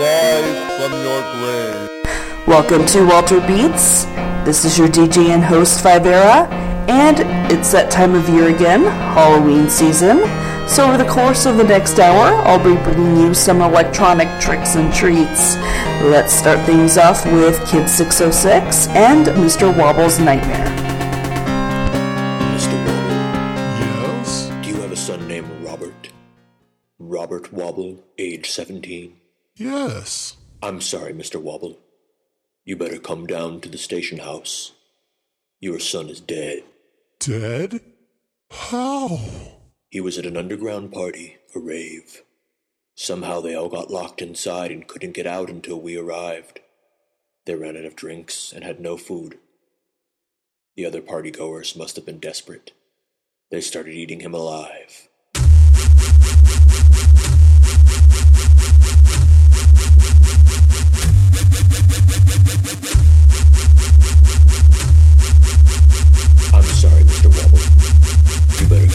[0.00, 2.46] live from your grave.
[2.46, 4.04] Welcome to Walter Beats.
[4.46, 6.48] This is your DJ and host Vivera,
[6.88, 7.18] and
[7.52, 10.20] it's that time of year again, Halloween season.
[10.66, 14.74] So over the course of the next hour, I'll be bringing you some electronic tricks
[14.74, 15.56] and treats.
[16.02, 19.76] Let's start things off with Kid 606 and Mr.
[19.76, 20.64] Wobble's Nightmare.
[22.56, 22.72] Mr.
[22.86, 24.48] Wobble, Yes?
[24.62, 26.08] do you have a son named Robert?
[26.98, 29.19] Robert Wobble, age 17?
[29.60, 30.38] Yes.
[30.62, 31.38] I'm sorry, Mr.
[31.38, 31.78] Wobble.
[32.64, 34.72] You better come down to the station house.
[35.60, 36.62] Your son is dead.
[37.18, 37.82] Dead?
[38.50, 39.20] How?
[39.90, 42.22] He was at an underground party, a rave.
[42.94, 46.60] Somehow they all got locked inside and couldn't get out until we arrived.
[47.44, 49.36] They ran out of drinks and had no food.
[50.74, 52.72] The other partygoers must have been desperate.
[53.50, 55.09] They started eating him alive.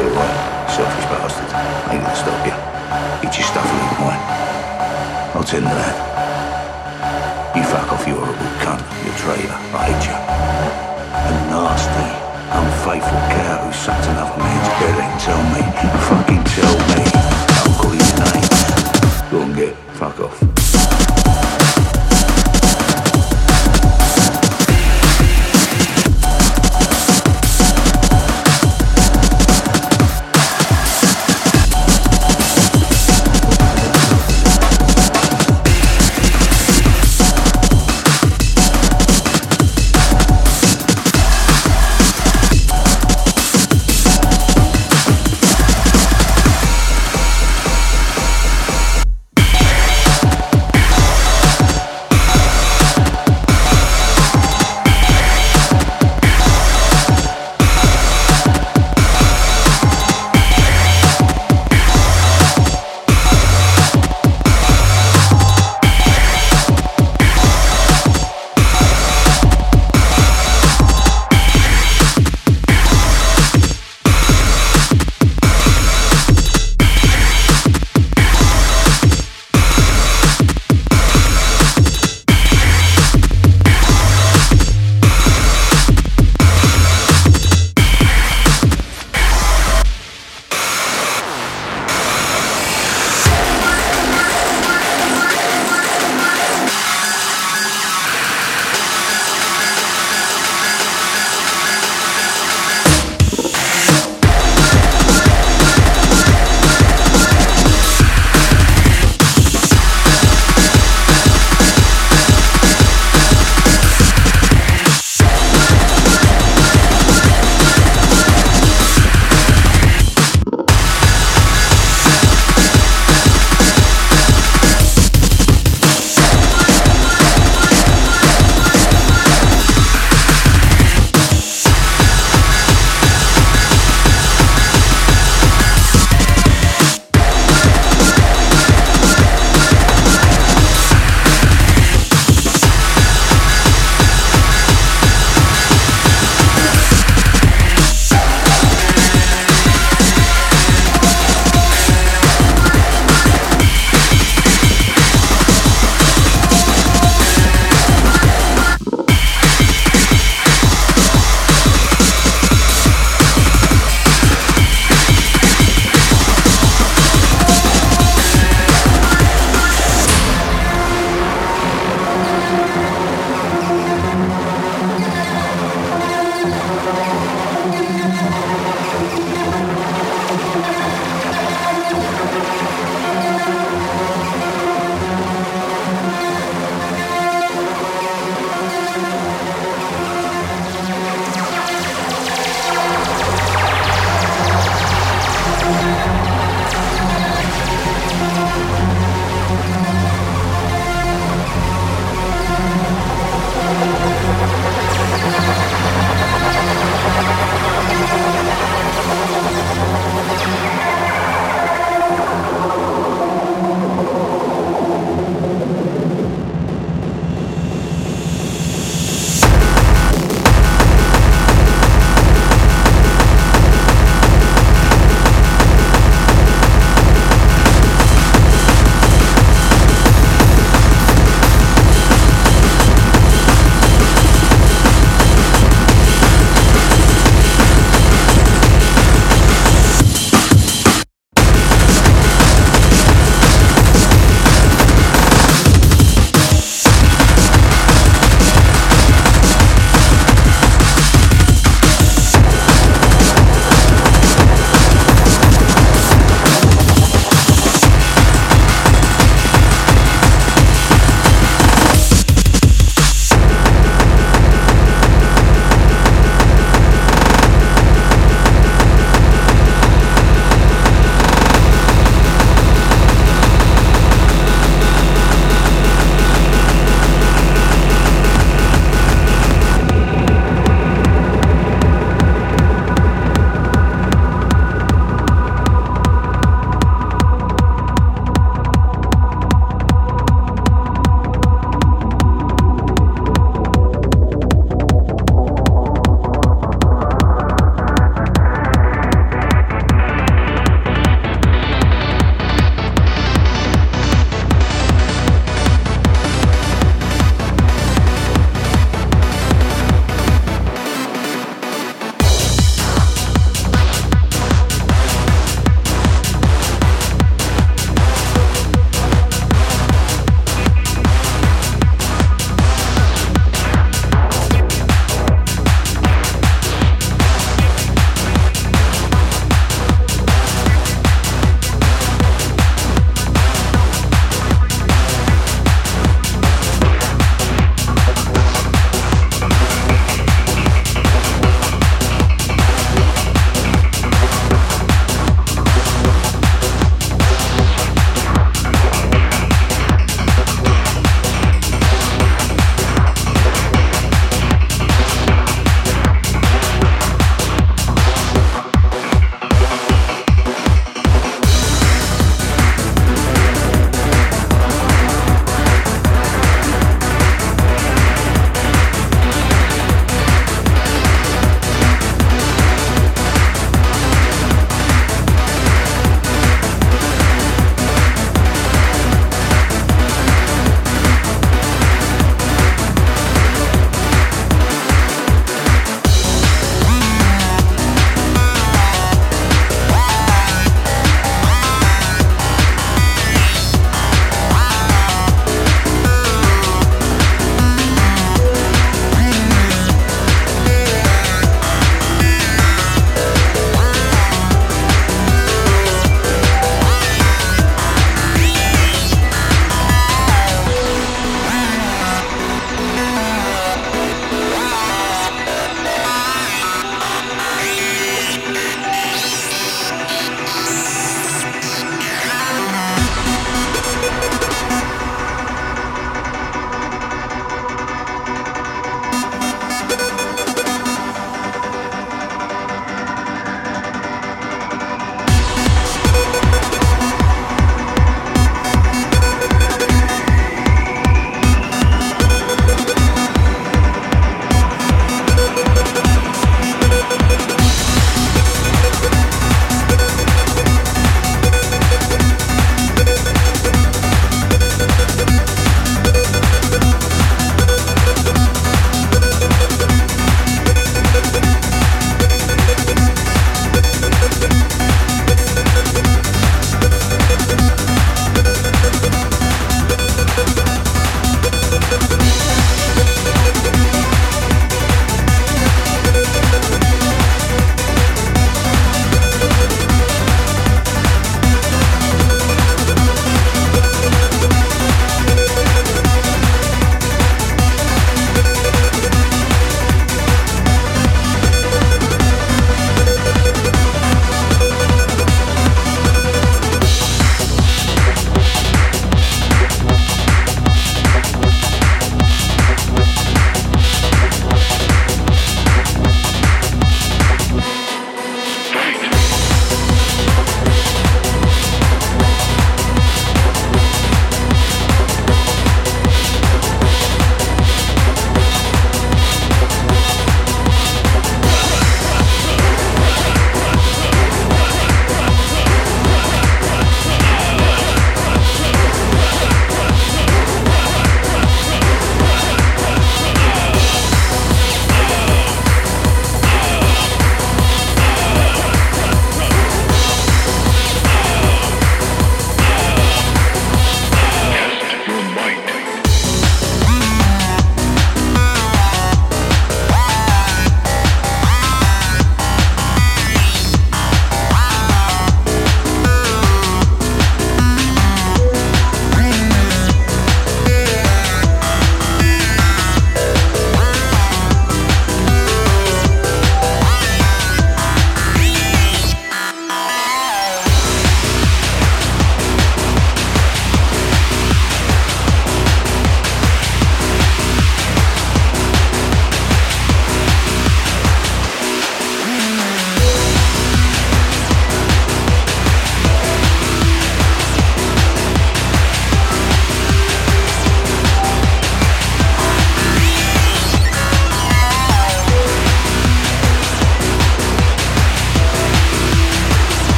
[0.00, 0.06] Be
[0.72, 1.50] selfish bastard.
[1.52, 2.56] I ain't gonna stop you.
[3.20, 4.22] Get your stuff and leave.
[5.36, 5.96] I'll tend to that.
[7.54, 8.80] You fuck off, you horrible cunt.
[9.04, 9.60] You traitor.
[9.76, 10.16] I hate you.
[11.20, 12.08] A nasty,
[12.48, 15.04] unfaithful cow who sucked another man's belly.
[15.20, 15.60] Tell me.
[16.08, 17.04] Fucking tell me.
[17.60, 19.30] I'll call you names.
[19.30, 20.59] Go and get fuck off.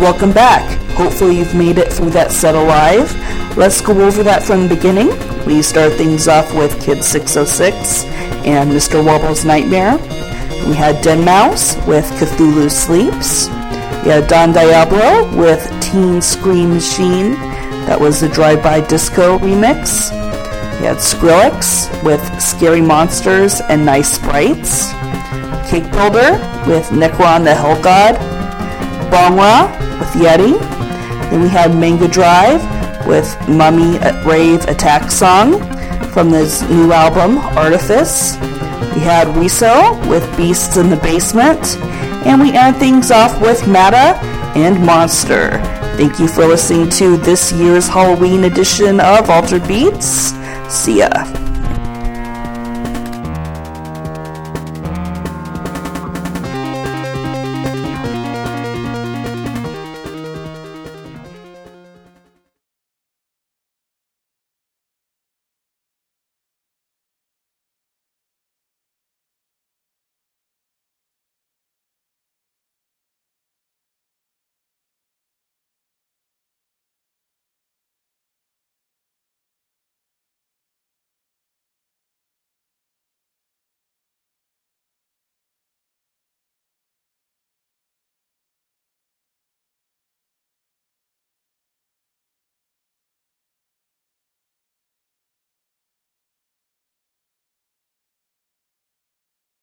[0.00, 0.62] Welcome back.
[0.92, 3.12] Hopefully you've made it through that set alive.
[3.56, 5.08] Let's go over that from the beginning.
[5.44, 8.04] We start things off with Kid 606
[8.46, 9.04] and Mr.
[9.04, 9.98] Wobble's Nightmare.
[10.68, 13.48] We had deadmau5 with Cthulhu Sleeps.
[14.04, 17.32] We had Don Diablo with Teen Scream Machine.
[17.86, 20.12] That was the Drive-By Disco remix.
[20.78, 24.92] We had Skrillex with Scary Monsters and Nice Sprites.
[25.68, 26.38] Cake Builder
[26.70, 28.37] with Necron the Hell God.
[29.10, 30.58] Bhangra with Yeti.
[31.30, 32.62] Then we had Manga Drive
[33.06, 35.60] with Mummy Rave Attack Song
[36.12, 38.36] from this new album, Artifice.
[38.94, 41.76] We had Riso with Beasts in the Basement.
[42.26, 44.18] And we end things off with Mata
[44.56, 45.52] and Monster.
[45.96, 50.32] Thank you for listening to this year's Halloween edition of Altered Beats.
[50.68, 51.37] See ya.